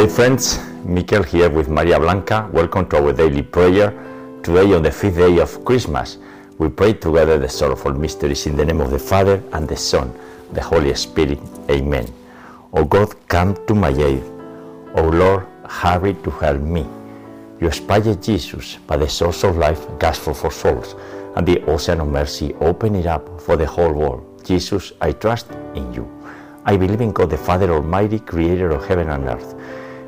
Hey 0.00 0.08
friends, 0.08 0.58
Mikel 0.86 1.22
here 1.22 1.50
with 1.50 1.68
Maria 1.68 2.00
Blanca. 2.00 2.48
Welcome 2.54 2.88
to 2.88 2.96
our 2.96 3.12
daily 3.12 3.42
prayer. 3.42 3.90
Today, 4.42 4.72
on 4.72 4.82
the 4.82 4.90
fifth 4.90 5.16
day 5.16 5.38
of 5.38 5.62
Christmas, 5.62 6.16
we 6.56 6.70
pray 6.70 6.94
together 6.94 7.36
the 7.36 7.50
sorrowful 7.50 7.92
mysteries 7.92 8.46
in 8.46 8.56
the 8.56 8.64
name 8.64 8.80
of 8.80 8.90
the 8.90 8.98
Father 8.98 9.42
and 9.52 9.68
the 9.68 9.76
Son, 9.76 10.10
the 10.54 10.62
Holy 10.62 10.94
Spirit. 10.94 11.38
Amen. 11.68 12.10
O 12.72 12.82
God, 12.82 13.14
come 13.28 13.54
to 13.66 13.74
my 13.74 13.90
aid. 13.90 14.22
O 14.94 15.02
Lord, 15.02 15.46
hurry 15.68 16.14
to 16.24 16.30
help 16.30 16.62
me. 16.62 16.86
You 17.60 17.66
inspired 17.66 18.22
Jesus 18.22 18.76
by 18.86 18.96
the 18.96 19.06
source 19.06 19.44
of 19.44 19.58
life, 19.58 19.86
gospel 19.98 20.32
for 20.32 20.50
souls, 20.50 20.96
and 21.36 21.46
the 21.46 21.60
ocean 21.66 22.00
of 22.00 22.08
mercy. 22.08 22.54
Open 22.62 22.94
it 22.94 23.04
up 23.04 23.38
for 23.42 23.58
the 23.58 23.66
whole 23.66 23.92
world. 23.92 24.46
Jesus, 24.46 24.94
I 25.02 25.12
trust 25.12 25.50
in 25.74 25.92
you. 25.92 26.08
I 26.64 26.76
believe 26.76 27.00
in 27.00 27.12
God 27.12 27.30
the 27.30 27.38
Father 27.38 27.70
Almighty, 27.70 28.18
creator 28.18 28.70
of 28.70 28.86
heaven 28.86 29.08
and 29.08 29.24
earth, 29.24 29.54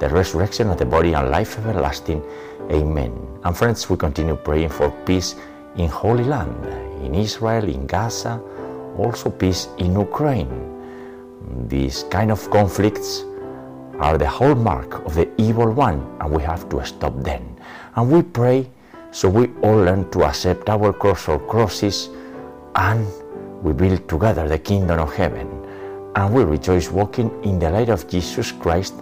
the 0.00 0.08
resurrection 0.08 0.70
of 0.70 0.78
the 0.78 0.84
body, 0.84 1.12
and 1.12 1.30
life 1.30 1.58
everlasting. 1.58 2.22
Amen. 2.70 3.12
And 3.44 3.56
friends, 3.56 3.88
we 3.88 3.96
continue 3.96 4.36
praying 4.36 4.70
for 4.70 4.90
peace 5.04 5.36
in 5.76 5.88
Holy 5.88 6.24
Land, 6.24 6.66
in 7.04 7.14
Israel, 7.14 7.64
in 7.68 7.86
Gaza, 7.86 8.40
also 8.96 9.30
peace 9.30 9.68
in 9.78 9.92
Ukraine. 9.92 10.50
These 11.68 12.04
kind 12.10 12.32
of 12.32 12.50
conflicts 12.50 13.24
are 13.98 14.18
the 14.18 14.28
hallmark 14.28 15.04
of 15.06 15.14
the 15.14 15.28
evil 15.36 15.70
one, 15.70 16.00
and 16.20 16.32
we 16.32 16.42
have 16.42 16.68
to 16.70 16.84
stop 16.84 17.14
them. 17.22 17.56
And 17.94 18.10
we 18.10 18.22
pray 18.22 18.68
so 19.12 19.28
we 19.28 19.50
all 19.62 19.76
learn 19.76 20.08
to 20.10 20.22
accept 20.24 20.68
our 20.68 20.92
cross 20.92 21.28
or 21.28 21.40
crosses 21.40 22.10
and 22.76 23.04
we 23.62 23.72
build 23.72 24.08
together 24.08 24.48
the 24.48 24.58
kingdom 24.58 25.00
of 25.00 25.12
heaven. 25.12 25.48
And 26.14 26.32
we 26.32 26.44
rejoice 26.44 26.90
walking 26.90 27.30
in 27.42 27.58
the 27.58 27.70
light 27.70 27.88
of 27.88 28.08
Jesus 28.08 28.52
Christ 28.52 28.94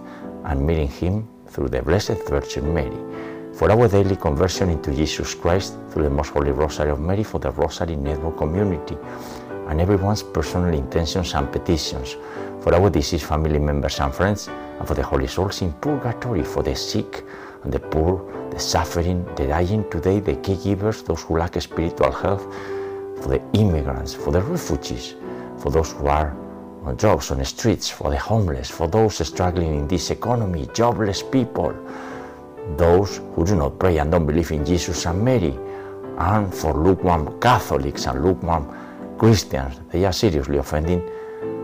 and 0.45 0.65
meeting 0.65 0.87
Him 0.87 1.27
through 1.47 1.69
the 1.69 1.81
Blessed 1.81 2.27
Virgin 2.27 2.73
Mary. 2.73 2.97
For 3.53 3.71
our 3.71 3.87
daily 3.87 4.15
conversion 4.15 4.69
into 4.69 4.93
Jesus 4.93 5.35
Christ 5.35 5.75
through 5.89 6.03
the 6.03 6.09
Most 6.09 6.29
Holy 6.29 6.51
Rosary 6.51 6.91
of 6.91 6.99
Mary 6.99 7.23
for 7.23 7.39
the 7.39 7.51
Rosary 7.51 7.95
Network 7.95 8.37
community 8.37 8.97
and 9.67 9.81
everyone's 9.81 10.23
personal 10.23 10.73
intentions 10.73 11.33
and 11.33 11.51
petitions, 11.51 12.15
for 12.61 12.73
our 12.73 12.89
deceased 12.89 13.25
family 13.25 13.59
members 13.59 13.99
and 13.99 14.13
friends, 14.13 14.47
and 14.47 14.87
for 14.87 14.95
the 14.95 15.03
holy 15.03 15.27
souls 15.27 15.61
in 15.61 15.71
purgatory, 15.73 16.43
for 16.43 16.63
the 16.63 16.75
sick 16.75 17.23
and 17.63 17.71
the 17.71 17.79
poor, 17.79 18.49
the 18.49 18.59
suffering, 18.59 19.23
the 19.35 19.45
dying 19.45 19.87
today, 19.91 20.19
the 20.19 20.33
caregivers, 20.37 21.05
those 21.05 21.21
who 21.21 21.37
lack 21.37 21.61
spiritual 21.61 22.11
health, 22.11 22.43
for 23.21 23.29
the 23.29 23.41
immigrants, 23.53 24.13
for 24.13 24.31
the 24.31 24.41
refugees, 24.41 25.15
for 25.59 25.71
those 25.71 25.91
who 25.91 26.07
are 26.07 26.35
on 26.83 26.97
jobs 26.97 27.31
on 27.31 27.39
the 27.39 27.45
streets, 27.45 27.89
for 27.89 28.09
the 28.09 28.17
homeless, 28.17 28.69
for 28.69 28.87
those 28.87 29.25
struggling 29.27 29.75
in 29.75 29.87
this 29.87 30.11
economy, 30.11 30.67
jobless 30.73 31.21
people, 31.21 31.73
those 32.77 33.17
who 33.33 33.45
do 33.45 33.55
not 33.55 33.77
pray 33.79 33.97
and 33.97 34.11
don't 34.11 34.25
believe 34.25 34.51
in 34.51 34.65
Jesus 34.65 35.05
and 35.05 35.23
Mary, 35.23 35.57
and 36.17 36.53
for 36.53 36.73
lukewarm 36.73 37.39
Catholics 37.39 38.05
and 38.05 38.23
lukewarm 38.23 38.67
Christians. 39.17 39.79
They 39.89 40.05
are 40.05 40.13
seriously 40.13 40.57
offending 40.57 41.05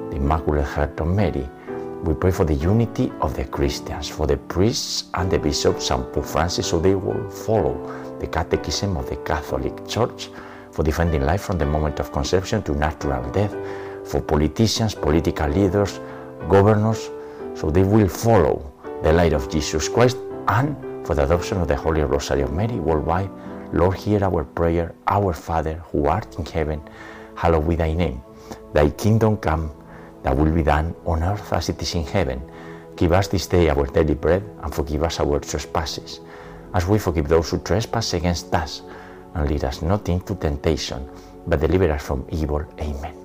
the 0.10 0.18
Immaculate 0.18 0.66
Heart 0.66 1.00
of 1.02 1.08
Mary. 1.08 1.50
We 2.04 2.14
pray 2.14 2.32
for 2.32 2.46
the 2.46 2.54
unity 2.54 3.12
of 3.22 3.36
the 3.36 3.46
Christians, 3.46 4.08
for 4.08 4.28
the 4.28 4.38
priests 4.38 5.06
and 5.14 5.32
the 5.32 5.40
bishops 5.40 5.90
and 5.92 6.12
Pope 6.14 6.26
Francis, 6.26 6.68
so 6.68 6.80
they 6.80 6.96
will 6.96 7.30
follow 7.30 7.76
the 8.20 8.28
catechism 8.28 8.98
of 8.98 9.10
the 9.10 9.16
Catholic 9.18 9.88
Church, 9.88 10.30
for 10.72 10.84
defending 10.84 11.24
life 11.24 11.42
from 11.42 11.58
the 11.58 11.66
moment 11.66 12.00
of 12.00 12.12
conception 12.12 12.62
to 12.64 12.74
natural 12.76 13.30
death, 13.32 13.56
for 14.06 14.22
politicians, 14.22 14.96
political 14.96 15.50
leaders, 15.50 16.00
governors, 16.50 17.10
so 17.56 17.70
they 17.70 17.84
will 17.84 18.08
follow 18.08 18.72
the 19.04 19.12
light 19.12 19.34
of 19.34 19.50
Jesus 19.50 19.90
Christ, 19.90 20.18
and 20.48 20.76
for 21.06 21.16
the 21.16 21.24
adoption 21.24 21.60
of 21.60 21.68
the 21.68 21.76
Holy 21.76 22.02
Rosary 22.02 22.42
of 22.42 22.54
Mary 22.54 22.80
worldwide. 22.80 23.30
Lord, 23.74 23.98
hear 23.98 24.24
our 24.24 24.44
prayer, 24.44 24.94
our 25.08 25.34
Father, 25.34 25.82
who 25.92 26.06
art 26.06 26.38
in 26.38 26.46
heaven, 26.46 26.82
hallowed 27.36 27.68
be 27.68 27.76
thy 27.76 27.94
name. 27.94 28.22
Thy 28.74 28.90
kingdom 28.92 29.38
come, 29.38 29.72
thy 30.24 30.34
will 30.34 30.52
be 30.52 30.64
done 30.64 30.96
on 31.06 31.24
earth 31.24 31.52
as 31.52 31.70
it 31.70 31.82
is 31.82 31.96
in 31.96 32.06
heaven. 32.06 32.42
Give 32.96 33.12
us 33.12 33.28
this 33.28 33.48
day 33.48 33.70
our 33.70 33.86
daily 33.88 34.16
bread, 34.16 34.44
and 34.62 34.74
forgive 34.74 35.04
us 35.04 35.20
our 35.20 35.40
trespasses, 35.40 36.22
as 36.74 36.88
we 36.88 37.00
forgive 37.00 37.28
those 37.28 37.50
who 37.50 37.60
trespass 37.60 38.14
against 38.14 38.54
us. 38.54 38.82
And 39.34 39.50
lead 39.50 39.66
us 39.66 39.82
not 39.82 40.08
into 40.08 40.36
temptation, 40.36 41.10
but 41.46 41.60
deliver 41.60 41.92
us 41.92 42.04
from 42.04 42.26
evil. 42.32 42.64
Amen. 42.80 43.25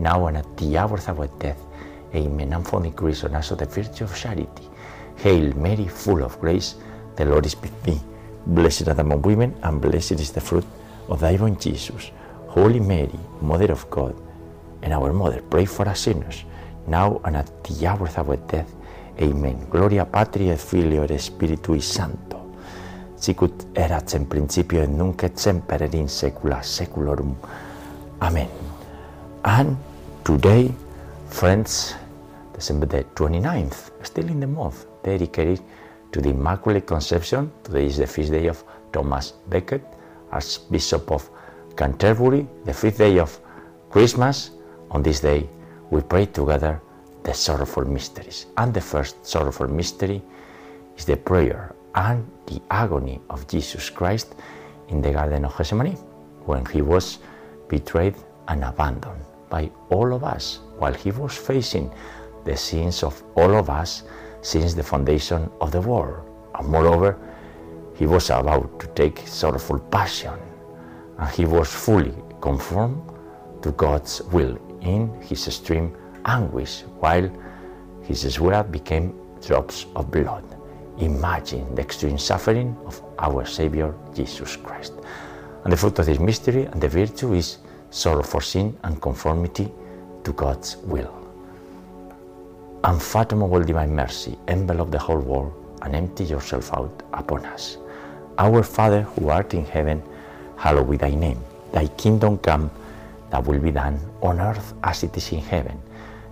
now 0.00 0.26
and 0.26 0.38
at 0.38 0.56
the 0.56 0.78
hour 0.78 0.96
of 0.96 1.08
our 1.08 1.26
death. 1.38 1.60
Amen. 2.14 2.52
And 2.52 2.66
for 2.66 2.80
the 2.80 2.88
increase 2.88 3.24
on 3.24 3.34
us 3.34 3.50
of 3.50 3.58
the 3.58 3.66
virtue 3.66 4.04
of 4.04 4.16
charity. 4.16 4.64
Hail 5.16 5.54
Mary, 5.54 5.86
full 5.86 6.24
of 6.24 6.40
grace, 6.40 6.76
the 7.16 7.24
Lord 7.24 7.46
is 7.46 7.54
with 7.60 7.82
thee. 7.84 8.00
Blessed 8.46 8.88
are 8.88 8.94
the 8.94 9.02
among 9.02 9.22
women, 9.22 9.54
and 9.62 9.80
blessed 9.80 10.12
is 10.12 10.32
the 10.32 10.40
fruit 10.40 10.64
of 11.08 11.20
thy 11.20 11.36
womb, 11.36 11.56
Jesus. 11.58 12.10
Holy 12.48 12.80
Mary, 12.80 13.18
Mother 13.42 13.70
of 13.70 13.88
God, 13.90 14.14
and 14.82 14.92
our 14.92 15.12
Mother, 15.12 15.42
pray 15.42 15.66
for 15.66 15.88
us 15.88 16.00
sinners, 16.00 16.44
now 16.86 17.20
and 17.24 17.36
at 17.36 17.64
the 17.64 17.86
hour 17.86 18.08
of 18.08 18.18
our 18.18 18.36
death. 18.36 18.74
Amen. 19.20 19.66
Gloria 19.70 20.06
Patri 20.06 20.50
et 20.50 20.58
Filio 20.58 21.02
et 21.04 21.20
Spiritui 21.20 21.82
Sancto. 21.82 22.40
Sicut 23.16 23.66
erat 23.76 24.14
in 24.14 24.24
principio 24.24 24.80
et 24.82 24.88
nunc 24.88 25.22
et 25.24 25.38
semper 25.38 25.82
et 25.82 25.94
in 25.94 26.08
saecula 26.08 26.62
saeculorum. 26.62 27.36
Amen. 28.22 28.48
And 29.44 29.76
today, 30.24 30.72
friends, 31.28 31.94
December 32.52 32.86
the 32.86 33.04
29th, 33.14 33.90
still 34.02 34.28
in 34.28 34.40
the 34.40 34.46
month, 34.46 34.86
dedicated 35.02 35.60
to 36.12 36.20
the 36.20 36.30
Immaculate 36.30 36.86
Conception. 36.86 37.50
Today 37.64 37.86
is 37.86 37.96
the 37.96 38.06
feast 38.06 38.30
day 38.30 38.46
of 38.46 38.62
Thomas 38.92 39.32
Becket, 39.48 39.82
Archbishop 40.30 41.10
of 41.10 41.30
Canterbury, 41.76 42.46
the 42.64 42.72
fifth 42.72 42.98
day 42.98 43.18
of 43.18 43.38
Christmas. 43.90 44.50
On 44.90 45.02
this 45.02 45.20
day, 45.20 45.48
we 45.90 46.00
pray 46.02 46.26
together 46.26 46.80
the 47.22 47.32
sorrowful 47.32 47.84
mysteries. 47.84 48.46
And 48.56 48.74
the 48.74 48.80
first 48.80 49.24
sorrowful 49.24 49.68
mystery 49.68 50.22
is 50.96 51.04
the 51.04 51.16
prayer 51.16 51.74
and 51.94 52.26
the 52.46 52.60
agony 52.70 53.20
of 53.30 53.46
Jesus 53.48 53.90
Christ 53.90 54.34
in 54.88 55.00
the 55.00 55.12
Garden 55.12 55.44
of 55.44 55.56
Gethsemane 55.56 55.96
when 56.46 56.64
he 56.66 56.82
was 56.82 57.18
betrayed 57.68 58.16
and 58.48 58.64
abandoned 58.64 59.29
by 59.50 59.70
all 59.90 60.14
of 60.14 60.24
us 60.24 60.60
while 60.78 60.94
he 60.94 61.10
was 61.10 61.36
facing 61.36 61.90
the 62.44 62.56
sins 62.56 63.02
of 63.02 63.22
all 63.34 63.54
of 63.56 63.68
us 63.68 64.04
since 64.40 64.72
the 64.72 64.82
foundation 64.82 65.50
of 65.60 65.72
the 65.72 65.80
world. 65.80 66.24
And 66.54 66.68
moreover, 66.68 67.18
he 67.96 68.06
was 68.06 68.30
about 68.30 68.80
to 68.80 68.86
take 68.88 69.26
sorrowful 69.26 69.78
passion 69.78 70.38
and 71.18 71.28
he 71.30 71.44
was 71.44 71.68
fully 71.68 72.14
conformed 72.40 73.02
to 73.62 73.72
God's 73.72 74.22
will 74.32 74.56
in 74.80 75.12
his 75.20 75.46
extreme 75.46 75.94
anguish 76.24 76.82
while 77.00 77.30
his 78.02 78.32
sweat 78.32 78.72
became 78.72 79.14
drops 79.46 79.86
of 79.94 80.10
blood. 80.10 80.44
Imagine 80.98 81.74
the 81.74 81.82
extreme 81.82 82.18
suffering 82.18 82.76
of 82.86 83.02
our 83.18 83.44
Savior 83.44 83.94
Jesus 84.14 84.56
Christ. 84.56 84.94
And 85.64 85.72
the 85.72 85.76
fruit 85.76 85.98
of 85.98 86.06
this 86.06 86.18
mystery 86.18 86.64
and 86.64 86.80
the 86.80 86.88
virtue 86.88 87.34
is 87.34 87.58
sorrow 87.90 88.22
for 88.22 88.40
sin 88.40 88.76
and 88.84 89.00
conformity 89.02 89.70
to 90.24 90.32
God's 90.32 90.76
will. 90.78 91.12
Unfathomable 92.84 93.62
divine 93.62 93.94
mercy, 93.94 94.38
envelop 94.48 94.90
the 94.90 94.98
whole 94.98 95.18
world, 95.18 95.52
and 95.82 95.94
empty 95.94 96.24
yourself 96.24 96.72
out 96.72 97.02
upon 97.12 97.44
us. 97.46 97.76
Our 98.38 98.62
Father 98.62 99.02
who 99.02 99.28
art 99.28 99.52
in 99.54 99.64
heaven, 99.64 100.02
hallowed 100.56 100.90
be 100.90 100.96
thy 100.96 101.10
name. 101.10 101.42
Thy 101.72 101.86
kingdom 101.88 102.38
come, 102.38 102.70
that 103.30 103.44
will 103.44 103.60
be 103.60 103.70
done 103.70 104.00
on 104.22 104.40
earth 104.40 104.74
as 104.82 105.02
it 105.02 105.16
is 105.16 105.30
in 105.32 105.40
heaven. 105.40 105.78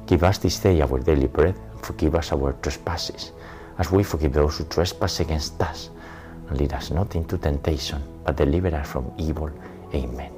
Give 0.06 0.24
us 0.24 0.38
this 0.38 0.58
day 0.58 0.80
our 0.80 0.98
daily 0.98 1.26
bread, 1.26 1.54
and 1.72 1.82
forgive 1.84 2.14
us 2.14 2.32
our 2.32 2.54
trespasses, 2.54 3.32
as 3.78 3.90
we 3.90 4.02
forgive 4.02 4.32
those 4.32 4.58
who 4.58 4.64
trespass 4.64 5.20
against 5.20 5.60
us. 5.60 5.90
And 6.48 6.58
lead 6.58 6.72
us 6.72 6.90
not 6.90 7.14
into 7.14 7.36
temptation, 7.36 8.02
but 8.24 8.36
deliver 8.36 8.74
us 8.74 8.88
from 8.90 9.12
evil. 9.18 9.50
Amen. 9.94 10.37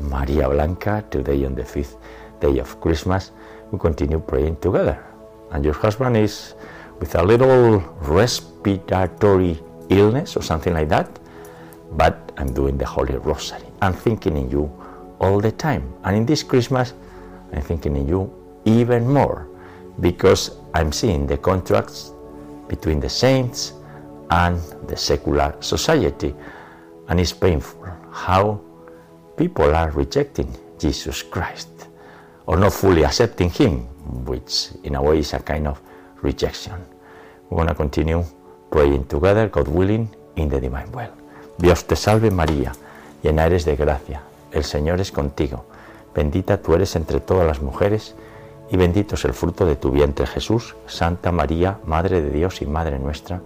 Maria 0.00 0.48
Blanca, 0.48 1.04
today 1.10 1.44
on 1.44 1.54
the 1.54 1.64
fifth 1.64 1.96
day 2.40 2.58
of 2.58 2.80
Christmas, 2.80 3.32
we 3.70 3.78
continue 3.78 4.18
praying 4.18 4.56
together. 4.56 4.98
And 5.52 5.64
your 5.64 5.74
husband 5.74 6.16
is 6.16 6.54
with 6.98 7.14
a 7.14 7.22
little 7.22 7.78
respiratory 8.02 9.60
illness 9.88 10.36
or 10.36 10.42
something 10.42 10.74
like 10.74 10.88
that, 10.88 11.18
but 11.92 12.32
I'm 12.36 12.52
doing 12.52 12.78
the 12.78 12.86
Holy 12.86 13.16
Rosary. 13.16 13.66
I'm 13.82 13.92
thinking 13.92 14.36
in 14.36 14.50
you 14.50 14.70
all 15.20 15.40
the 15.40 15.52
time. 15.52 15.92
And 16.04 16.16
in 16.16 16.26
this 16.26 16.42
Christmas, 16.42 16.94
I'm 17.52 17.62
thinking 17.62 17.96
in 17.96 18.08
you 18.08 18.32
even 18.64 19.08
more 19.08 19.48
because 20.00 20.56
I'm 20.74 20.92
seeing 20.92 21.26
the 21.26 21.36
contrasts 21.36 22.12
between 22.68 23.00
the 23.00 23.08
saints 23.08 23.72
and 24.30 24.60
the 24.88 24.96
secular 24.96 25.54
society. 25.60 26.34
And 27.08 27.18
it's 27.18 27.32
painful 27.32 27.88
how 28.12 28.60
people 29.40 29.74
are 29.74 29.90
rejecting 29.92 30.48
Jesus 30.78 31.22
Christ 31.22 31.70
or 32.44 32.58
not 32.58 32.74
fully 32.74 33.04
accepting 33.04 33.48
Him, 33.48 33.86
which 34.26 34.68
in 34.84 34.94
a 34.96 35.00
way 35.00 35.20
is 35.20 35.32
a 35.32 35.38
kind 35.38 35.66
of 35.66 35.80
rejection. 36.20 36.74
We're 37.48 37.64
going 37.64 37.68
to 37.68 37.74
continue 37.74 38.22
praying 38.70 39.06
together, 39.06 39.48
God 39.48 39.68
willing, 39.68 40.14
in 40.36 40.50
the 40.50 40.60
divine 40.60 40.92
well. 40.92 41.14
Dios 41.56 41.86
te 41.86 41.96
salve 41.96 42.30
María, 42.30 42.72
llena 43.22 43.46
eres 43.46 43.64
de 43.64 43.76
gracia, 43.76 44.20
el 44.52 44.64
Señor 44.64 45.00
es 45.00 45.10
contigo, 45.10 45.64
bendita 46.14 46.60
tú 46.60 46.74
eres 46.74 46.94
entre 46.94 47.20
todas 47.20 47.46
las 47.46 47.62
mujeres, 47.62 48.14
y 48.70 48.76
bendito 48.76 49.14
es 49.14 49.24
el 49.24 49.32
fruto 49.32 49.64
de 49.64 49.76
tu 49.76 49.90
vientre 49.90 50.26
Jesús, 50.26 50.76
Santa 50.86 51.32
María, 51.32 51.78
Madre 51.86 52.20
de 52.20 52.30
Dios 52.30 52.60
y 52.60 52.66
Madre 52.66 52.98
nuestra, 52.98 53.40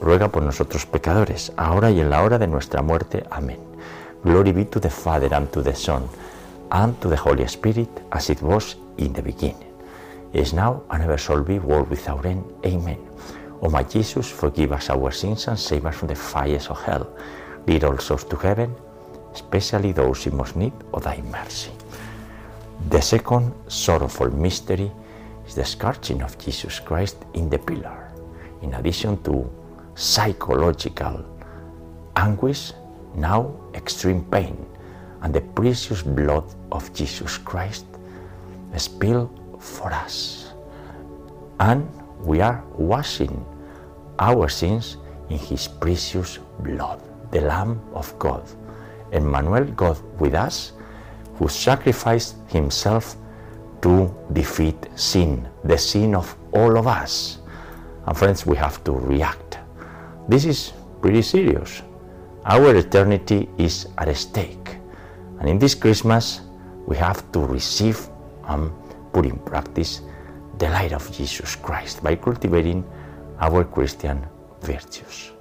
ruega 0.00 0.28
por 0.28 0.44
nosotros 0.44 0.86
pecadores, 0.86 1.52
ahora 1.56 1.90
y 1.90 2.00
en 2.00 2.10
la 2.10 2.22
hora 2.22 2.38
de 2.38 2.46
nuestra 2.46 2.80
muerte. 2.82 3.24
Amén. 3.28 3.58
Glory 4.22 4.52
be 4.52 4.64
to 4.66 4.78
the 4.78 4.90
Father 4.90 5.34
and 5.34 5.52
to 5.52 5.62
the 5.62 5.74
Son 5.74 6.08
and 6.70 7.00
to 7.00 7.08
the 7.08 7.16
Holy 7.16 7.46
Spirit, 7.48 7.88
as 8.12 8.30
it 8.30 8.40
was 8.40 8.76
in 8.96 9.12
the 9.12 9.22
beginning, 9.22 9.72
is 10.32 10.52
now, 10.52 10.82
and 10.90 11.02
ever 11.02 11.18
shall 11.18 11.42
be, 11.42 11.58
world 11.58 11.90
without 11.90 12.24
end. 12.24 12.44
Amen. 12.64 12.98
O 13.60 13.68
my 13.68 13.82
Jesus, 13.82 14.30
forgive 14.30 14.72
us 14.72 14.90
our 14.90 15.10
sins 15.10 15.48
and 15.48 15.58
save 15.58 15.86
us 15.86 15.96
from 15.96 16.08
the 16.08 16.14
fires 16.14 16.68
of 16.68 16.80
hell. 16.82 17.06
Lead 17.66 17.84
all 17.84 17.98
souls 17.98 18.24
to 18.24 18.36
heaven, 18.36 18.74
especially 19.32 19.92
those 19.92 20.26
in 20.26 20.36
most 20.36 20.56
need 20.56 20.72
of 20.94 21.02
thy 21.04 21.20
mercy. 21.22 21.72
The 22.88 23.00
second 23.00 23.52
sorrowful 23.68 24.30
mystery 24.30 24.90
is 25.46 25.54
the 25.54 25.64
scourging 25.64 26.22
of 26.22 26.38
Jesus 26.38 26.80
Christ 26.80 27.16
in 27.34 27.50
the 27.50 27.58
pillar. 27.58 28.10
In 28.62 28.74
addition 28.74 29.22
to 29.24 29.50
psychological 29.94 31.24
anguish, 32.16 32.72
now 33.14 33.54
extreme 33.74 34.24
pain, 34.24 34.66
and 35.22 35.34
the 35.34 35.40
precious 35.40 36.02
blood 36.02 36.44
of 36.70 36.92
Jesus 36.92 37.38
Christ 37.38 37.86
spilled 38.76 39.30
for 39.60 39.92
us. 39.92 40.52
And 41.60 41.88
we 42.20 42.40
are 42.40 42.64
washing 42.76 43.44
our 44.18 44.48
sins 44.48 44.96
in 45.30 45.38
his 45.38 45.68
precious 45.68 46.38
blood, 46.60 47.00
the 47.30 47.40
Lamb 47.42 47.80
of 47.94 48.18
God, 48.18 48.42
Emmanuel, 49.12 49.64
God 49.64 49.98
with 50.18 50.34
us, 50.34 50.72
who 51.36 51.48
sacrificed 51.48 52.36
himself 52.48 53.16
to 53.82 54.14
defeat 54.32 54.76
sin, 54.94 55.48
the 55.64 55.76
sin 55.78 56.14
of 56.14 56.36
all 56.52 56.78
of 56.78 56.86
us. 56.86 57.38
And 58.06 58.16
friends, 58.16 58.46
we 58.46 58.56
have 58.56 58.82
to 58.84 58.92
react. 58.92 59.58
This 60.28 60.44
is 60.44 60.72
pretty 61.00 61.22
serious. 61.22 61.82
Our 62.44 62.74
eternity 62.76 63.48
is 63.56 63.86
at 63.98 64.14
stake. 64.16 64.76
And 65.38 65.48
in 65.48 65.58
this 65.58 65.74
Christmas, 65.74 66.40
we 66.86 66.96
have 66.96 67.30
to 67.32 67.40
receive 67.40 68.08
and 68.48 68.70
put 69.12 69.26
in 69.26 69.38
practice 69.38 70.02
the 70.58 70.68
light 70.70 70.92
of 70.92 71.10
Jesus 71.12 71.54
Christ 71.56 72.02
by 72.02 72.16
cultivating 72.16 72.84
our 73.40 73.64
Christian 73.64 74.26
virtues, 74.60 75.32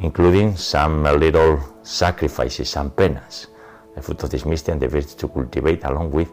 including 0.00 0.56
some 0.56 1.02
little 1.04 1.60
sacrifices 1.82 2.76
and 2.76 2.94
penance. 2.94 3.46
The 3.94 4.02
fruit 4.02 4.22
of 4.22 4.30
this 4.30 4.44
mystery 4.44 4.72
and 4.72 4.80
the 4.80 4.88
virtue 4.88 5.16
to 5.16 5.28
cultivate 5.28 5.84
along 5.84 6.12
with 6.12 6.28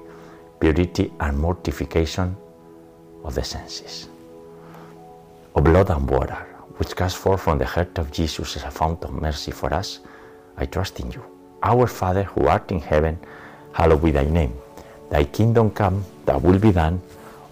purity 0.59 1.11
and 1.19 1.37
mortification 1.37 2.35
of 3.23 3.35
the 3.35 3.43
senses. 3.43 4.07
of 5.55 5.63
blood 5.63 5.89
and 5.89 6.09
water, 6.09 6.47
which 6.77 6.95
cast 6.95 7.17
forth 7.17 7.41
from 7.41 7.57
the 7.57 7.65
heart 7.65 7.97
of 7.97 8.11
Jesus 8.11 8.55
as 8.55 8.63
a 8.63 8.71
fount 8.71 9.03
of 9.03 9.11
mercy 9.11 9.51
for 9.51 9.73
us, 9.73 9.99
I 10.57 10.65
trust 10.65 10.99
in 10.99 11.11
you. 11.11 11.23
Our 11.63 11.87
Father 11.87 12.23
who 12.23 12.47
art 12.47 12.71
in 12.71 12.79
heaven, 12.79 13.19
hallowed 13.73 14.03
be 14.03 14.11
thy 14.11 14.25
name. 14.25 14.53
Thy 15.09 15.23
kingdom 15.25 15.71
come, 15.71 16.03
thy 16.25 16.37
will 16.37 16.59
be 16.59 16.71
done, 16.71 17.01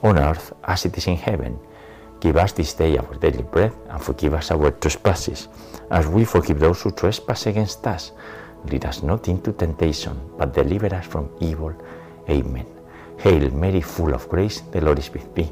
on 0.03 0.17
earth 0.17 0.53
as 0.63 0.85
it 0.85 0.97
is 0.97 1.07
in 1.07 1.17
heaven. 1.17 1.59
Give 2.19 2.37
us 2.37 2.51
this 2.51 2.73
day 2.73 2.97
our 2.97 3.15
daily 3.15 3.43
bread, 3.43 3.73
and 3.89 4.01
forgive 4.01 4.33
us 4.33 4.51
our 4.51 4.71
trespasses, 4.71 5.47
as 5.91 6.07
we 6.07 6.25
forgive 6.25 6.59
those 6.59 6.81
who 6.81 6.91
trespass 6.91 7.45
against 7.45 7.85
us. 7.85 8.11
Lead 8.65 8.85
us 8.85 9.03
not 9.03 9.27
into 9.27 9.53
temptation, 9.53 10.19
but 10.37 10.53
deliver 10.53 10.93
us 10.93 11.05
from 11.05 11.29
evil. 11.39 11.73
Amen. 12.29 12.65
Hail 13.19 13.49
Mary, 13.51 13.81
full 13.81 14.13
of 14.13 14.27
grace, 14.29 14.61
the 14.71 14.81
Lord 14.81 14.99
is 14.99 15.11
with 15.11 15.33
thee. 15.35 15.51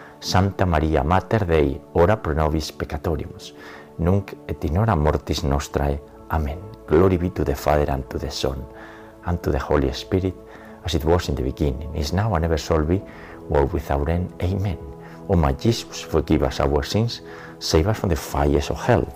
Santa 0.21 0.65
Maria, 0.65 1.03
Mater 1.03 1.45
Dei, 1.45 1.81
ora 1.93 2.15
pro 2.15 2.33
nobis 2.33 2.71
peccatorius, 2.71 3.55
nunc 3.97 4.35
et 4.47 4.63
in 4.65 4.77
hora 4.77 4.95
mortis 4.95 5.43
nostrae. 5.43 5.99
Amen. 6.29 6.59
Glory 6.87 7.17
be 7.17 7.31
to 7.31 7.43
the 7.43 7.55
Father, 7.55 7.89
and 7.89 8.07
to 8.07 8.19
the 8.19 8.29
Son, 8.29 8.63
and 9.25 9.41
to 9.41 9.49
the 9.49 9.59
Holy 9.59 9.91
Spirit, 9.93 10.35
as 10.85 10.93
it 10.93 11.05
was 11.05 11.27
in 11.29 11.35
the 11.35 11.41
beginning, 11.41 11.93
is 11.95 12.13
now, 12.13 12.35
and 12.35 12.45
ever 12.45 12.57
shall 12.57 12.85
be, 12.85 13.01
world 13.49 13.73
without 13.73 14.09
end. 14.09 14.31
Amen. 14.41 14.77
O 15.27 15.35
my 15.35 15.53
Jesus, 15.53 16.01
forgive 16.01 16.43
us 16.43 16.59
our 16.59 16.83
sins, 16.83 17.21
save 17.59 17.87
us 17.87 17.99
from 17.99 18.09
the 18.09 18.15
fires 18.15 18.69
of 18.69 18.77
hell, 18.77 19.07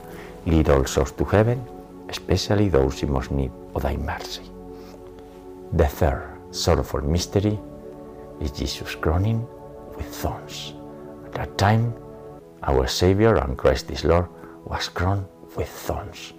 lead 0.45 0.69
all 0.69 0.85
souls 0.85 1.11
to 1.11 1.25
heaven, 1.25 1.63
especially 2.09 2.69
those 2.69 3.03
in 3.03 3.11
most 3.11 3.31
need 3.31 3.51
of 3.75 3.83
thy 3.83 3.95
mercy. 3.97 4.43
The 5.73 5.87
third 5.87 6.29
sorrowful 6.51 7.01
mystery 7.01 7.59
is 8.39 8.51
Jesus 8.51 8.95
groaning 8.95 9.45
with 9.97 10.07
thorns. 10.07 10.74
At 11.35 11.51
that 11.51 11.57
time, 11.57 11.93
our 12.63 12.87
Savior 12.87 13.35
and 13.35 13.57
Christ 13.57 13.91
is 13.91 14.05
Lord 14.05 14.27
was 14.63 14.87
crowned 14.87 15.27
with 15.57 15.67
thorns. 15.67 16.31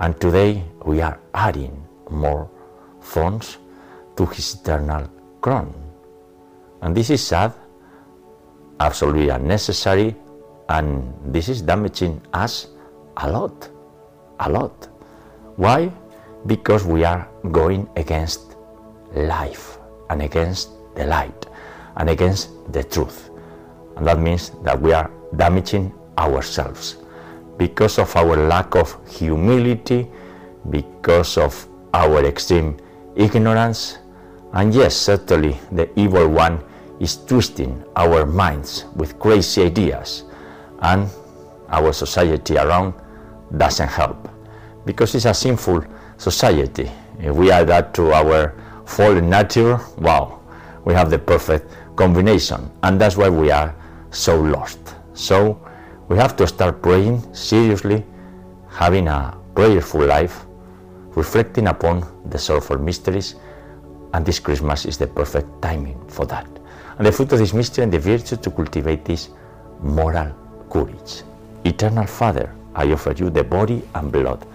And 0.00 0.18
today 0.18 0.64
we 0.86 1.02
are 1.02 1.20
adding 1.34 1.84
more 2.08 2.48
thorns 3.02 3.58
to 4.16 4.24
his 4.24 4.54
eternal 4.54 5.04
crown. 5.42 5.74
And 6.80 6.96
this 6.96 7.10
is 7.10 7.22
sad, 7.22 7.52
absolutely 8.80 9.28
unnecessary, 9.28 10.16
and 10.70 11.12
this 11.26 11.50
is 11.50 11.60
damaging 11.60 12.22
us 12.32 12.68
a 13.18 13.30
lot, 13.30 13.68
a 14.40 14.48
lot. 14.48 14.88
Why? 15.56 15.92
Because 16.46 16.86
we 16.86 17.04
are 17.04 17.28
going 17.52 17.90
against 17.96 18.56
life 19.12 19.76
and 20.08 20.22
against 20.22 20.70
the 20.94 21.04
light 21.04 21.44
and 21.96 22.08
against 22.08 22.48
the 22.72 22.82
truth. 22.82 23.29
And 24.00 24.08
that 24.08 24.18
means 24.18 24.48
that 24.64 24.80
we 24.80 24.94
are 24.94 25.10
damaging 25.36 25.92
ourselves 26.16 26.96
because 27.58 27.98
of 27.98 28.16
our 28.16 28.34
lack 28.48 28.74
of 28.74 28.96
humility, 29.06 30.08
because 30.70 31.36
of 31.36 31.68
our 31.92 32.24
extreme 32.24 32.78
ignorance. 33.14 33.98
And 34.54 34.72
yes, 34.72 34.96
certainly 34.96 35.58
the 35.70 35.86
evil 36.00 36.26
one 36.30 36.64
is 36.98 37.22
twisting 37.26 37.84
our 37.94 38.24
minds 38.24 38.86
with 38.96 39.18
crazy 39.18 39.64
ideas, 39.64 40.24
and 40.80 41.06
our 41.68 41.92
society 41.92 42.56
around 42.56 42.94
doesn't 43.58 43.88
help 43.88 44.30
because 44.86 45.14
it's 45.14 45.26
a 45.26 45.34
sinful 45.34 45.84
society. 46.16 46.90
If 47.18 47.36
we 47.36 47.50
add 47.50 47.68
that 47.68 47.92
to 48.00 48.14
our 48.14 48.54
fallen 48.86 49.28
nature, 49.28 49.78
wow, 49.98 50.40
we 50.86 50.94
have 50.94 51.10
the 51.10 51.18
perfect 51.18 51.70
combination, 51.96 52.70
and 52.82 52.98
that's 52.98 53.18
why 53.18 53.28
we 53.28 53.50
are 53.50 53.74
so 54.10 54.40
lost. 54.40 54.94
So 55.14 55.60
we 56.08 56.16
have 56.16 56.36
to 56.36 56.46
start 56.46 56.82
praying 56.82 57.34
seriously, 57.34 58.04
having 58.68 59.08
a 59.08 59.36
prayerful 59.54 60.04
life, 60.04 60.46
reflecting 61.14 61.68
upon 61.68 62.06
the 62.30 62.38
sorrowful 62.38 62.78
mysteries, 62.78 63.36
and 64.12 64.24
this 64.26 64.38
Christmas 64.40 64.86
is 64.86 64.98
the 64.98 65.06
perfect 65.06 65.62
timing 65.62 65.98
for 66.08 66.26
that. 66.26 66.46
And 66.98 67.06
the 67.06 67.12
fruit 67.12 67.32
of 67.32 67.38
this 67.38 67.54
mystery 67.54 67.84
and 67.84 67.92
the 67.92 67.98
virtue 67.98 68.36
to 68.36 68.50
cultivate 68.50 69.04
this 69.04 69.30
moral 69.80 70.34
courage. 70.68 71.22
Eternal 71.64 72.06
Father, 72.06 72.54
I 72.74 72.90
offer 72.92 73.12
you 73.12 73.30
the 73.30 73.44
body 73.44 73.82
and 73.94 74.12
blood, 74.12 74.46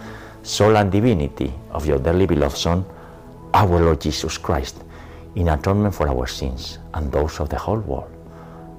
soul 0.43 0.77
and 0.77 0.91
divinity 0.91 1.53
of 1.71 1.85
your 1.85 2.00
dearly 2.00 2.25
beloved 2.25 2.57
Son, 2.57 2.85
our 3.53 3.79
Lord 3.79 4.01
Jesus 4.01 4.38
Christ, 4.38 4.83
in 5.35 5.50
atonement 5.50 5.95
for 5.95 6.07
our 6.07 6.27
sins 6.27 6.79
and 6.93 7.12
those 7.12 7.39
of 7.39 7.50
the 7.50 7.57
whole 7.57 7.79
world. 7.79 8.14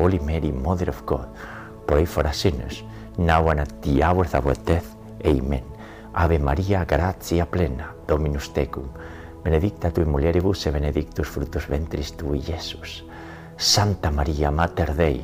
Holy 0.00 0.18
Mary, 0.18 0.50
Mother 0.50 0.88
of 0.88 1.04
God, 1.04 1.28
pray 1.86 2.06
for 2.06 2.26
us 2.26 2.38
sinners, 2.38 2.82
now 3.18 3.50
and 3.50 3.60
at 3.60 3.82
the 3.82 4.02
hour 4.02 4.24
of 4.24 4.34
our 4.34 4.54
death. 4.64 4.96
Amen. 5.26 5.62
Ave 6.14 6.38
Maria, 6.38 6.86
gratia 6.86 7.44
plena, 7.44 7.92
Dominus 8.08 8.48
tecum, 8.48 8.88
benedicta 9.44 9.90
tu 9.90 10.00
in 10.00 10.08
mulieribus 10.08 10.66
e 10.66 10.70
benedictus 10.70 11.28
fructus 11.28 11.66
ventris 11.68 12.16
tui, 12.16 12.40
Iesus. 12.40 13.04
Santa 13.58 14.10
Maria, 14.10 14.50
Mater 14.50 14.94
Dei, 14.94 15.20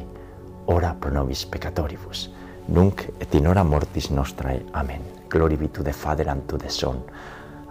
ora 0.66 0.95
pro 0.95 1.11
nobis 1.11 1.47
peccatoribus, 1.47 2.30
nunc 2.68 3.09
et 3.18 3.35
in 3.35 3.47
hora 3.47 3.64
mortis 3.64 4.11
nostrae. 4.11 4.62
Amen. 4.75 5.00
Glory 5.30 5.56
be 5.56 5.68
to 5.68 5.83
the 5.83 5.92
Father, 5.92 6.28
and 6.28 6.47
to 6.50 6.59
the 6.59 6.68
Son, 6.68 7.02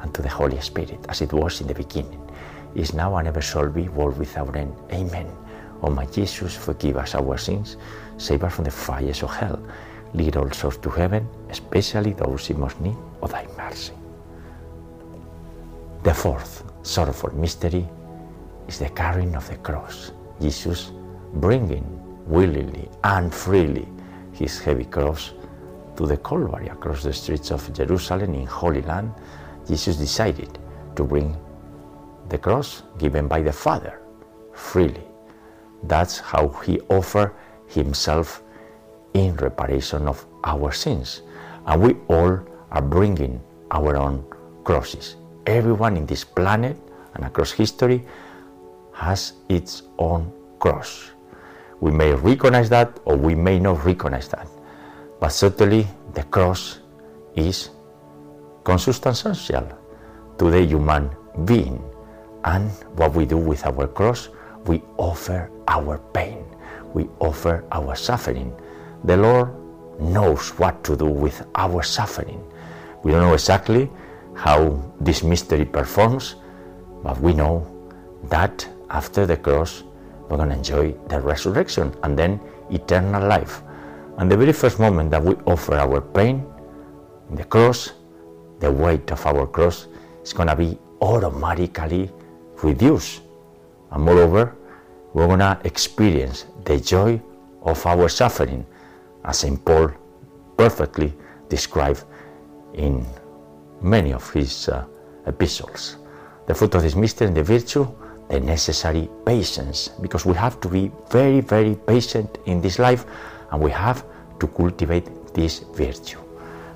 and 0.02 0.12
to 0.12 0.24
the 0.24 0.30
Holy 0.30 0.60
Spirit, 0.60 1.06
as 1.08 1.22
it 1.22 1.32
was 1.34 1.62
in 1.62 1.68
the 1.68 1.76
beginning, 1.76 2.20
is 2.74 2.96
now, 2.96 3.16
and 3.18 3.28
ever 3.28 3.42
shall 3.42 3.70
be, 3.70 3.90
world 3.90 4.18
without 4.18 4.56
end. 4.56 4.74
Amen. 4.92 5.28
O 5.86 5.90
my 5.92 6.08
Jesus, 6.08 6.56
forgive 6.56 6.98
us 6.98 7.14
our 7.14 7.38
sins, 7.38 7.78
save 8.18 8.44
us 8.44 8.56
from 8.56 8.66
the 8.66 8.72
fires 8.72 9.22
of 9.22 9.30
hell, 9.30 9.60
lead 10.16 10.36
all 10.36 10.50
souls 10.50 10.78
to 10.78 10.90
heaven, 10.90 11.30
especially 11.52 12.14
those 12.14 12.50
in 12.50 12.60
most 12.60 12.82
need 12.82 12.98
of 13.22 13.32
thy 13.32 13.46
mercy. 13.56 13.94
The 16.02 16.14
fourth 16.14 16.64
sorrowful 16.82 17.36
mystery 17.36 17.88
is 18.68 18.80
the 18.80 18.90
carrying 18.90 19.36
of 19.36 19.48
the 19.48 19.58
cross. 19.58 20.12
Jesus 20.42 20.92
bringing 21.34 21.86
willingly 22.26 22.90
and 23.04 23.32
freely 23.32 23.88
his 24.34 24.60
heavy 24.60 24.86
cross 24.86 25.34
to 25.98 26.08
the 26.08 26.18
Calvary 26.18 26.68
across 26.68 27.04
the 27.04 27.14
streets 27.14 27.52
of 27.52 27.72
Jerusalem 27.74 28.34
in 28.34 28.48
Holy 28.48 28.82
Land. 28.82 29.14
Jesus 29.68 29.98
decided 29.98 30.58
to 30.96 31.04
bring 31.04 31.38
the 32.30 32.40
cross 32.40 32.82
given 32.98 33.28
by 33.28 33.42
the 33.44 33.54
Father 33.54 34.00
freely. 34.52 35.15
That's 35.84 36.20
how 36.20 36.50
he 36.66 36.80
offered 36.90 37.34
himself 37.68 38.42
in 39.14 39.36
reparation 39.38 40.08
of 40.08 40.26
our 40.44 40.72
sins. 40.72 41.22
And 41.66 41.82
we 41.82 41.96
all 42.08 42.40
are 42.72 42.82
bringing 42.82 43.42
our 43.72 43.96
own 43.96 44.26
crosses. 44.64 45.16
Everyone 45.46 45.98
in 45.98 46.06
this 46.06 46.24
planet 46.24 46.78
and 47.14 47.26
across 47.26 47.52
history 47.52 48.06
has 48.94 49.34
its 49.50 49.84
own 49.98 50.32
cross. 50.60 51.12
We 51.80 51.92
may 51.92 52.14
recognize 52.14 52.70
that 52.70 53.00
or 53.06 53.16
we 53.16 53.36
may 53.36 53.60
not 53.60 53.84
recognize 53.86 54.28
that. 54.30 54.48
But 55.20 55.30
certainly 55.30 55.88
the 56.14 56.24
cross 56.24 56.80
is 57.36 57.70
consubstantial 58.64 59.68
to 60.38 60.52
the 60.52 60.66
human 60.66 61.10
being. 61.46 61.84
And 62.44 62.72
what 62.96 63.14
we 63.14 63.26
do 63.26 63.38
with 63.38 63.66
our 63.66 63.88
cross, 63.88 64.30
we 64.68 64.82
offer 64.98 65.50
our 65.68 65.98
pain, 66.14 66.44
we 66.94 67.08
offer 67.20 67.64
our 67.72 67.96
suffering. 67.96 68.54
The 69.04 69.18
Lord 69.18 69.50
knows 70.00 70.50
what 70.58 70.84
to 70.84 70.96
do 70.96 71.06
with 71.06 71.46
our 71.56 71.84
suffering. 71.84 72.44
We 73.04 73.12
don't 73.12 73.22
know 73.22 73.34
exactly 73.34 73.90
how 74.34 74.82
this 75.00 75.24
mystery 75.24 75.66
performs, 75.66 76.36
but 77.04 77.20
we 77.22 77.34
know 77.34 77.66
that 78.30 78.68
after 78.90 79.26
the 79.26 79.38
cross, 79.38 79.84
we're 80.28 80.38
going 80.38 80.50
to 80.50 80.56
enjoy 80.56 80.92
the 81.08 81.20
resurrection 81.22 81.94
and 82.04 82.18
then 82.18 82.40
eternal 82.72 83.28
life. 83.28 83.62
And 84.18 84.32
the 84.32 84.38
very 84.38 84.54
first 84.54 84.80
moment 84.80 85.12
that 85.12 85.24
we 85.24 85.36
offer 85.46 85.76
our 85.76 86.02
pain, 86.02 86.46
the 87.32 87.44
cross, 87.44 87.92
the 88.60 88.72
weight 88.72 89.12
of 89.12 89.26
our 89.26 89.46
cross 89.46 89.88
is 90.24 90.34
going 90.34 90.50
to 90.50 90.56
be 90.56 90.78
automatically 91.02 92.10
reduced. 92.64 93.22
And 93.96 94.04
moreover, 94.04 94.54
we're 95.14 95.28
going 95.28 95.40
to 95.40 95.58
experience 95.64 96.46
the 96.66 96.78
joy 96.78 97.22
of 97.62 97.84
our 97.86 98.10
suffering, 98.10 98.66
as 99.24 99.40
St. 99.40 99.64
Paul 99.64 99.90
perfectly 100.58 101.14
described 101.48 102.04
in 102.74 103.06
many 103.82 104.12
of 104.12 104.30
his 104.32 104.68
uh, 104.68 104.86
epistles. 105.26 105.96
The 106.46 106.54
fruit 106.54 106.76
of 106.76 106.82
this 106.82 106.96
mystery 106.96 107.28
and 107.28 107.38
the 107.38 107.44
virtue, 107.44 107.88
the 108.28 108.42
necessary 108.42 109.08
patience, 109.26 109.88
because 110.02 110.26
we 110.26 110.34
have 110.34 110.60
to 110.60 110.68
be 110.68 110.92
very, 111.10 111.40
very 111.40 111.76
patient 111.76 112.38
in 112.48 112.60
this 112.60 112.80
life 112.80 113.06
and 113.52 113.62
we 113.62 113.72
have 113.72 114.04
to 114.42 114.48
cultivate 114.48 115.34
this 115.34 115.60
virtue. 115.74 116.20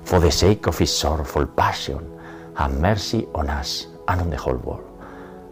For 0.04 0.20
the 0.20 0.32
sake 0.32 0.66
of 0.66 0.78
his 0.78 0.96
sorrowful 0.96 1.46
passion, 1.46 2.18
have 2.56 2.80
mercy 2.80 3.26
on 3.34 3.50
us 3.50 3.88
and 4.08 4.22
on 4.22 4.30
the 4.30 4.38
whole 4.38 4.56
world. 4.56 4.89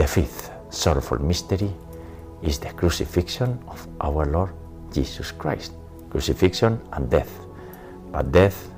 The 0.00 0.06
fifth 0.06 0.50
sorrowful 0.70 1.20
mystery 1.20 1.70
is 2.40 2.58
the 2.58 2.72
crucifixion 2.72 3.60
of 3.68 3.86
our 4.00 4.24
Lord 4.24 4.48
Jesus 4.90 5.30
Christ. 5.30 5.74
Crucifixion 6.08 6.80
and 6.94 7.10
death. 7.10 7.28
But 8.10 8.32
death 8.32 8.70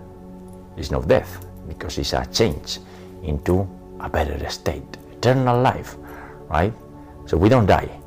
is 0.76 0.90
not 0.90 1.06
death 1.06 1.46
because 1.68 1.96
it's 1.98 2.12
a 2.12 2.26
change 2.26 2.80
into 3.22 3.68
a 4.00 4.11
better 4.11 4.35
state, 4.50 4.82
eternal 5.12 5.62
life, 5.62 5.94
right? 6.50 6.74
So 7.26 7.37
we 7.37 7.48
don't 7.48 7.66
die, 7.66 8.00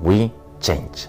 we 0.00 0.32
change. 0.58 1.08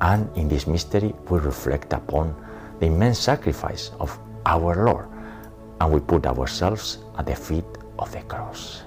And 0.00 0.30
in 0.36 0.46
this 0.46 0.68
mystery, 0.68 1.12
we 1.28 1.40
reflect 1.40 1.92
upon 1.92 2.36
the 2.78 2.86
immense 2.86 3.18
sacrifice 3.18 3.90
of 3.98 4.16
our 4.46 4.84
Lord 4.86 5.08
and 5.80 5.92
we 5.92 5.98
put 5.98 6.24
ourselves 6.24 6.98
at 7.18 7.26
the 7.26 7.34
feet 7.34 7.66
of 7.98 8.12
the 8.12 8.20
cross 8.30 8.84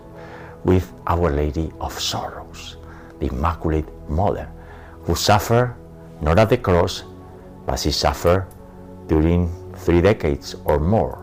with 0.64 0.92
Our 1.08 1.32
Lady 1.32 1.72
of 1.80 1.98
Sorrows, 2.00 2.78
the 3.20 3.28
Immaculate 3.28 3.88
Mother, 4.10 4.50
who 5.04 5.16
suffered 5.16 5.76
not 6.22 6.40
at 6.40 6.50
the 6.50 6.58
cross, 6.58 7.04
but 7.66 7.80
she 7.80 7.92
suffered 7.92 8.48
during 9.08 9.52
three 9.76 10.02
decades 10.02 10.56
or 10.66 10.80
more. 10.80 11.20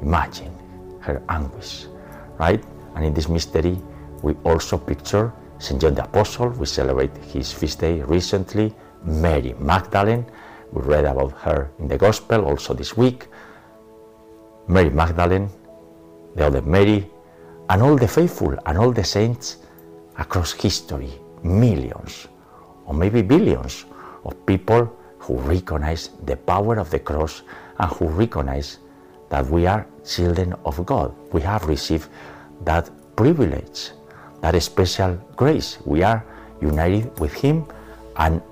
Imagine 0.00 0.52
her 1.00 1.22
anguish, 1.28 1.86
right? 2.38 2.62
And 2.94 3.04
in 3.04 3.14
this 3.14 3.28
mystery, 3.28 3.78
we 4.22 4.34
also 4.44 4.78
picture 4.78 5.32
St. 5.58 5.80
John 5.80 5.94
the 5.94 6.04
Apostle. 6.04 6.50
We 6.50 6.66
celebrate 6.66 7.16
his 7.18 7.52
feast 7.52 7.80
day 7.80 8.02
recently. 8.02 8.74
Mary 9.04 9.54
Magdalene. 9.58 10.26
We 10.72 10.82
read 10.82 11.04
about 11.04 11.32
her 11.42 11.70
in 11.78 11.88
the 11.88 11.98
Gospel 11.98 12.44
also 12.46 12.72
this 12.74 12.96
week. 12.96 13.28
Mary 14.68 14.90
Magdalene, 14.90 15.50
the 16.34 16.46
other 16.46 16.62
Mary, 16.62 17.10
and 17.72 17.80
all 17.80 17.96
the 17.96 18.06
faithful 18.06 18.54
and 18.66 18.76
all 18.76 18.92
the 18.92 19.02
saints 19.02 19.56
across 20.18 20.52
history, 20.52 21.10
millions 21.42 22.28
or 22.84 22.92
maybe 22.92 23.22
billions 23.22 23.86
of 24.26 24.34
people 24.44 24.94
who 25.18 25.38
recognize 25.38 26.10
the 26.26 26.36
power 26.36 26.76
of 26.76 26.90
the 26.90 26.98
cross 26.98 27.42
and 27.78 27.90
who 27.92 28.08
recognize 28.08 28.78
that 29.30 29.46
we 29.46 29.66
are 29.66 29.86
children 30.04 30.52
of 30.66 30.84
God. 30.84 31.14
We 31.32 31.40
have 31.40 31.64
received 31.64 32.10
that 32.64 32.90
privilege, 33.16 33.92
that 34.42 34.62
special 34.62 35.14
grace. 35.34 35.78
We 35.86 36.02
are 36.02 36.22
united 36.60 37.18
with 37.18 37.32
Him, 37.32 37.64
and 38.16 38.42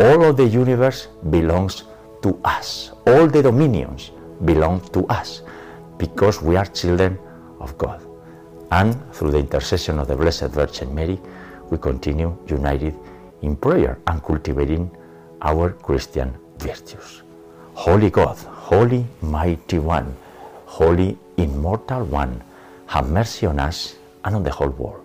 all 0.00 0.24
of 0.24 0.36
the 0.36 0.46
universe 0.46 1.06
belongs 1.30 1.84
to 2.22 2.40
us. 2.44 2.90
All 3.06 3.28
the 3.28 3.42
dominions 3.42 4.10
belong 4.44 4.80
to 4.90 5.06
us 5.06 5.42
because 5.96 6.42
we 6.42 6.56
are 6.56 6.66
children 6.66 7.16
of 7.60 7.78
God. 7.78 8.11
And 8.72 8.96
through 9.12 9.32
the 9.32 9.38
intercession 9.38 9.98
of 9.98 10.08
the 10.08 10.16
Blessed 10.16 10.48
Virgin 10.48 10.94
Mary, 10.94 11.20
we 11.68 11.76
continue 11.76 12.34
united 12.48 12.94
in 13.42 13.54
prayer 13.54 13.98
and 14.06 14.24
cultivating 14.24 14.90
our 15.42 15.76
Christian 15.84 16.32
virtues. 16.56 17.20
Holy 17.74 18.08
God, 18.08 18.38
Holy 18.72 19.04
Mighty 19.20 19.78
One, 19.78 20.16
Holy 20.64 21.18
Immortal 21.36 22.04
One, 22.04 22.40
have 22.86 23.10
mercy 23.10 23.44
on 23.44 23.60
us 23.60 23.96
and 24.24 24.36
on 24.36 24.42
the 24.42 24.50
whole 24.50 24.72
world. 24.72 25.04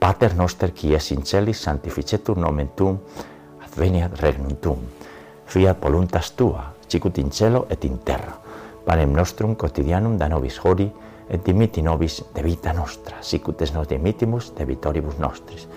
Pater 0.00 0.32
noster 0.34 0.72
qui 0.72 0.94
es 0.94 1.12
in 1.12 1.26
celis, 1.26 1.60
sanctificetur 1.60 2.38
nomen 2.38 2.70
tuum, 2.74 2.98
adveniat 3.60 4.16
regnum 4.22 4.56
tuum. 4.56 4.80
Fiat 5.44 5.76
voluntas 5.76 6.32
tua, 6.36 6.72
sicut 6.88 7.18
in 7.18 7.30
cielo 7.30 7.66
et 7.68 7.84
in 7.84 7.98
terra. 7.98 8.40
Panem 8.86 9.12
nostrum 9.12 9.56
quotidianum 9.56 10.16
da 10.16 10.28
nobis 10.28 10.56
hodie 10.56 10.92
et 11.28 11.44
dimiti 11.44 11.82
nobis 11.82 12.24
de 12.34 12.42
vita 12.42 12.72
nostra, 12.72 13.22
sicut 13.22 13.62
es 13.62 13.72
nos 13.74 13.88
dimitimus 13.88 14.52
de 14.54 14.64
vitoribus 14.64 15.18
nostris. 15.18 15.68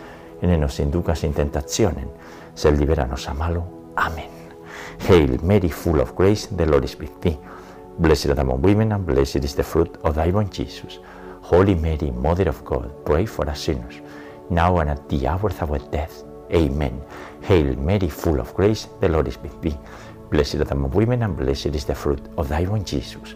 Et 0.41 0.47
ne 0.47 0.57
nos 0.57 0.79
inducas 0.79 1.23
in 1.23 1.33
tentationem, 1.33 2.09
sed 2.53 2.77
libera 2.77 3.07
nos 3.07 3.27
a 3.27 3.33
malo. 3.33 3.63
Amen. 3.95 4.29
Hail 5.07 5.39
Mary, 5.43 5.69
full 5.69 5.99
of 5.99 6.15
grace, 6.15 6.47
the 6.55 6.65
Lord 6.65 6.83
is 6.83 6.97
with 6.99 7.21
thee. 7.21 7.37
Blessed 7.99 8.29
art 8.29 8.39
among 8.39 8.61
women, 8.61 8.91
and 8.91 9.05
blessed 9.05 9.43
is 9.43 9.55
the 9.55 9.63
fruit 9.63 9.97
of 10.03 10.15
thy 10.15 10.29
womb, 10.29 10.49
Jesus. 10.49 10.99
Holy 11.41 11.75
Mary, 11.75 12.11
Mother 12.11 12.49
of 12.49 12.63
God, 12.65 12.91
pray 13.05 13.25
for 13.25 13.49
us 13.49 13.61
sinners, 13.61 14.01
now 14.49 14.77
and 14.79 14.89
at 14.89 15.09
the 15.09 15.27
hour 15.27 15.49
of 15.49 15.71
our 15.71 15.79
death. 15.91 16.23
Amen. 16.53 17.01
Hail 17.41 17.75
Mary, 17.77 18.09
full 18.09 18.39
of 18.39 18.53
grace, 18.53 18.87
the 18.99 19.09
Lord 19.09 19.27
is 19.27 19.37
with 19.39 19.59
thee. 19.61 19.77
Blessed 20.29 20.55
art 20.55 20.71
among 20.71 20.91
women, 20.91 21.23
and 21.23 21.35
blessed 21.35 21.67
is 21.67 21.85
the 21.85 21.95
fruit 21.95 22.21
of 22.37 22.49
thy 22.49 22.63
womb, 22.63 22.83
Jesus. 22.83 23.35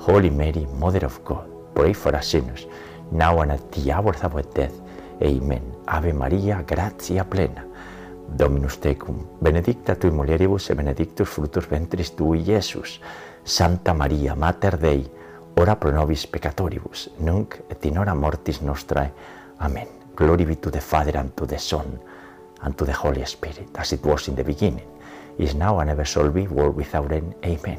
Holy 0.00 0.30
Mary, 0.30 0.66
Mother 0.78 1.04
of 1.04 1.22
God, 1.24 1.46
pray 1.74 1.92
for 1.92 2.16
us 2.16 2.28
sinners, 2.28 2.66
now 3.12 3.40
and 3.40 3.52
at 3.52 3.70
the 3.72 3.92
hour 3.92 4.14
of 4.22 4.34
our 4.34 4.42
death. 4.54 4.72
Amen. 5.22 5.62
Ave 5.86 6.14
Maria, 6.14 6.64
gratia 6.66 7.22
plena. 7.24 7.66
Dominus 8.38 8.78
tecum, 8.78 9.26
benedicta 9.42 9.94
tui 9.96 10.10
mulieribus, 10.10 10.70
et 10.70 10.76
benedictus 10.76 11.28
fructus 11.28 11.68
ventris 11.68 12.16
tui, 12.16 12.40
Iesus. 12.40 13.00
Santa 13.44 13.92
Maria, 13.92 14.34
Mater 14.34 14.78
Dei, 14.78 15.04
ora 15.56 15.76
pro 15.76 15.92
nobis 15.92 16.26
peccatoribus, 16.26 17.10
nunc 17.18 17.60
et 17.68 17.84
in 17.84 17.98
hora 17.98 18.14
mortis 18.14 18.62
nostrae. 18.62 19.12
Amen. 19.60 19.88
Glory 20.16 20.46
be 20.46 20.56
to 20.56 20.70
the 20.70 20.80
Father, 20.80 21.18
and 21.18 21.36
to 21.36 21.46
the 21.46 21.58
Son, 21.58 22.00
and 22.62 22.74
to 22.78 22.86
the 22.86 22.92
Holy 22.94 23.24
Spirit, 23.26 23.68
as 23.76 23.92
it 23.92 24.02
was 24.02 24.28
in 24.28 24.34
the 24.34 24.44
beginning, 24.44 24.88
is 25.38 25.54
now, 25.54 25.78
and 25.80 25.90
ever 25.90 26.06
shall 26.06 26.30
be, 26.30 26.46
world 26.46 26.76
without 26.76 27.12
end. 27.12 27.34
Amen. 27.44 27.78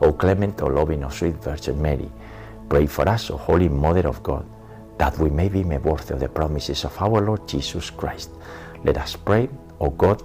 O 0.00 0.12
clement, 0.12 0.62
O 0.62 0.66
loving, 0.66 1.04
O 1.04 1.08
sweet 1.08 1.36
Virgin 1.42 1.80
Mary, 1.80 2.10
pray 2.68 2.86
for 2.86 3.08
us, 3.08 3.30
O 3.30 3.36
Holy 3.36 3.68
Mother 3.68 4.08
of 4.08 4.22
God, 4.22 4.46
that 4.98 5.18
we 5.18 5.30
may 5.30 5.48
be 5.48 5.62
worthy 5.62 6.14
of 6.14 6.20
the 6.20 6.28
promises 6.28 6.84
of 6.84 7.00
our 7.00 7.20
Lord 7.20 7.46
Jesus 7.46 7.90
Christ. 7.90 8.30
Let 8.84 8.98
us 8.98 9.16
pray, 9.16 9.48
O 9.80 9.90
God, 9.90 10.22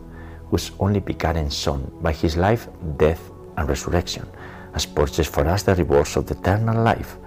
whose 0.50 0.72
only 0.80 1.00
begotten 1.00 1.52
Son, 1.52 1.92
by 2.02 2.14
his 2.14 2.38
life, 2.38 2.68
death, 2.98 3.22
and 3.58 3.68
resurrection, 3.68 4.26
has 4.74 4.86
purchased 4.86 5.34
for 5.34 5.46
us 5.48 5.64
the 5.64 5.76
rewards 5.76 6.16
of 6.16 6.26
the 6.26 6.38
eternal 6.38 6.84
life. 6.84 7.18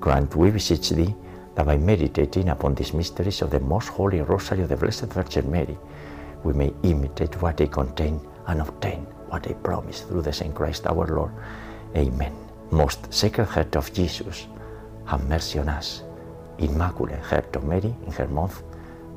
Grant, 0.00 0.34
we 0.36 0.50
beseech 0.50 0.90
thee, 0.90 1.14
that 1.54 1.64
by 1.64 1.76
meditating 1.76 2.50
upon 2.50 2.74
these 2.74 2.92
mysteries 2.92 3.40
of 3.40 3.50
the 3.50 3.60
most 3.60 3.88
holy 3.88 4.20
rosary 4.20 4.62
of 4.62 4.68
the 4.68 4.76
Blessed 4.76 5.06
Virgin 5.06 5.50
Mary, 5.50 5.78
we 6.44 6.52
may 6.52 6.72
imitate 6.82 7.40
what 7.40 7.56
they 7.56 7.66
contain 7.66 8.20
and 8.46 8.60
obtain 8.60 9.06
what 9.30 9.42
they 9.42 9.54
promise 9.54 10.02
through 10.02 10.22
the 10.22 10.32
same 10.32 10.52
Christ 10.52 10.86
our 10.86 11.06
Lord. 11.06 11.32
Amen. 11.94 12.32
Most 12.70 13.12
Sacred 13.12 13.46
Heart 13.46 13.76
of 13.76 13.92
Jesus, 13.92 14.46
have 15.04 15.28
mercy 15.28 15.58
on 15.58 15.68
us. 15.68 16.02
Immaculate 16.58 17.20
Heart 17.20 17.56
of 17.56 17.64
Mary, 17.64 17.94
in 18.06 18.12
her 18.12 18.26
month, 18.26 18.62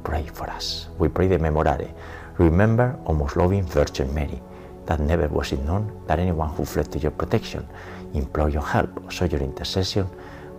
pray 0.03 0.25
for 0.33 0.49
us. 0.49 0.87
We 0.97 1.07
pray 1.07 1.27
the 1.27 1.37
Memorare. 1.39 1.91
Remember, 2.37 2.97
O 3.05 3.13
most 3.13 3.35
loving 3.35 3.63
Virgin 3.63 4.13
Mary, 4.13 4.41
that 4.85 4.99
never 4.99 5.27
was 5.27 5.51
it 5.51 5.63
known 5.63 5.91
that 6.07 6.19
anyone 6.19 6.49
who 6.49 6.65
fled 6.65 6.91
to 6.91 6.99
your 6.99 7.11
protection, 7.11 7.67
implored 8.13 8.53
your 8.53 8.65
help, 8.65 9.03
or 9.03 9.11
sought 9.11 9.31
your 9.31 9.41
intercession, 9.41 10.07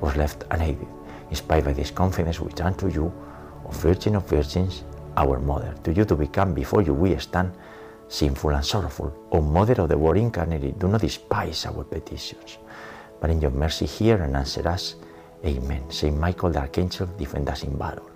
was 0.01 0.17
left 0.17 0.45
unaided. 0.51 0.89
Inspired 1.31 1.65
by 1.65 1.73
this 1.73 1.91
confidence, 1.91 2.41
we 2.41 2.51
turn 2.53 2.75
to 2.75 2.91
you, 2.91 3.13
O 3.67 3.71
Virgin 3.71 4.17
of 4.17 4.29
Virgins, 4.29 4.85
our 5.17 5.39
Mother. 5.39 5.75
To 5.85 5.93
you 5.93 6.05
to 6.05 6.17
become 6.17 6.55
before 6.55 6.83
you 6.83 6.95
we 6.95 7.17
stand, 7.19 7.53
sinful 8.11 8.51
and 8.51 8.65
sorrowful. 8.65 9.15
O 9.31 9.41
Mother 9.41 9.81
of 9.81 9.89
the 9.89 9.97
Word 9.97 10.19
incarnate, 10.19 10.79
do 10.79 10.89
not 10.89 11.01
despise 11.01 11.65
our 11.65 11.85
petitions, 11.85 12.59
but 13.21 13.31
in 13.31 13.41
your 13.41 13.53
mercy 13.53 13.87
hear 13.87 14.21
and 14.21 14.37
answer 14.37 14.67
us. 14.69 14.97
Amen. 15.47 15.89
Saint 15.89 16.19
Michael 16.19 16.51
the 16.51 16.59
Archangel, 16.59 17.07
defend 17.17 17.49
us 17.49 17.63
in 17.63 17.79
battle. 17.79 18.11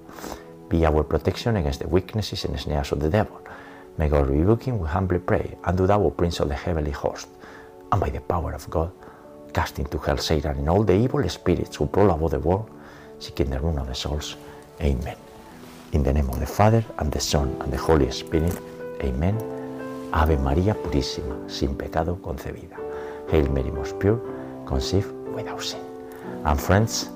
Be 0.69 0.85
our 0.85 1.05
protection 1.05 1.57
against 1.57 1.81
the 1.81 1.89
weaknesses 1.89 2.45
and 2.45 2.59
snares 2.59 2.93
of 2.93 3.01
the 3.01 3.09
devil. 3.09 3.41
May 3.97 4.09
God 4.09 4.29
rebuke 4.29 4.65
him, 4.65 4.79
we 4.79 4.89
humbly 4.89 5.21
pray, 5.21 5.57
and 5.65 5.79
do 5.79 5.87
thou, 5.87 6.03
O 6.03 6.11
Prince 6.11 6.41
of 6.41 6.49
the 6.49 6.55
heavenly 6.55 6.91
host, 6.91 7.29
and 7.93 8.01
by 8.01 8.11
the 8.11 8.21
power 8.21 8.53
of 8.53 8.69
God, 8.69 8.91
cast 9.53 9.79
into 9.79 9.99
hell 9.99 10.19
Satan 10.19 10.59
and 10.59 10.69
all 10.69 10.83
the 10.83 10.95
evil 10.95 11.27
spirits 11.29 11.77
who 11.77 11.87
prowl 11.87 12.11
about 12.11 12.33
the 12.33 12.41
world, 12.41 12.69
seeking 13.21 13.51
the 13.51 13.61
ruin 13.61 13.79
of 13.79 13.87
the 13.87 13.95
souls. 13.95 14.37
Amen. 14.83 15.17
In 15.93 16.03
the 16.03 16.13
name 16.13 16.29
of 16.29 16.41
the 16.41 16.47
Father, 16.47 16.85
and 16.99 17.13
the 17.13 17.21
Son, 17.21 17.57
and 17.61 17.73
the 17.73 17.79
Holy 17.79 18.11
Spirit. 18.11 18.59
Amen. 19.01 19.64
Ave 20.17 20.39
María 20.39 20.75
Purísima, 20.75 21.35
sin 21.49 21.75
pecado 21.75 22.23
concebida. 22.23 22.77
Hail 23.33 23.51
Mary, 23.51 23.73
most 23.73 23.99
pure, 23.99 24.21
conceived 24.65 25.13
without 25.35 25.61
sin. 25.61 25.81
And 26.45 26.61
friends, 26.61 27.11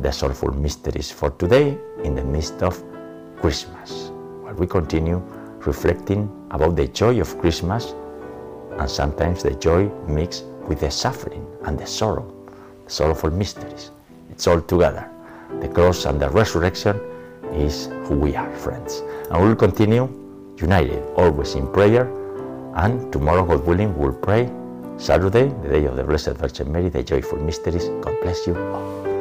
the 0.00 0.12
sorrowful 0.12 0.52
mysteries 0.52 1.12
for 1.12 1.30
today 1.32 1.76
in 2.04 2.14
the 2.14 2.22
midst 2.22 2.62
of 2.62 2.80
Christmas. 3.40 4.12
While 4.42 4.54
we 4.54 4.68
continue 4.68 5.20
reflecting 5.66 6.30
about 6.52 6.76
the 6.76 6.86
joy 6.86 7.20
of 7.20 7.36
Christmas 7.40 7.94
and 8.78 8.88
sometimes 8.88 9.42
the 9.42 9.54
joy 9.54 9.90
mixed 10.06 10.44
with 10.68 10.78
the 10.78 10.90
suffering 10.90 11.44
and 11.64 11.76
the 11.76 11.86
sorrow, 11.86 12.32
the 12.84 12.90
sorrowful 12.90 13.30
mysteries. 13.30 13.90
It's 14.30 14.46
all 14.46 14.60
together. 14.60 15.10
The 15.60 15.68
cross 15.68 16.04
and 16.04 16.20
the 16.20 16.30
resurrection 16.30 17.00
is 17.54 17.86
who 18.04 18.14
we 18.14 18.36
are, 18.36 18.54
friends. 18.54 19.02
And 19.32 19.42
we 19.42 19.48
will 19.48 19.56
continue 19.56 20.06
united, 20.58 21.02
always 21.16 21.56
in 21.56 21.66
prayer. 21.72 22.08
And 22.76 23.10
tomorrow, 23.10 23.42
God 23.42 23.66
willing, 23.66 23.96
we'll 23.96 24.12
pray 24.12 24.52
Saturday, 24.98 25.48
the 25.62 25.68
day 25.70 25.84
of 25.86 25.96
the 25.96 26.04
Blessed 26.04 26.36
Virgin 26.36 26.70
Mary, 26.70 26.90
the 26.90 27.02
joyful 27.02 27.38
mysteries. 27.38 27.88
God 28.04 28.20
bless 28.20 28.46
you 28.46 28.54
all. 28.54 29.15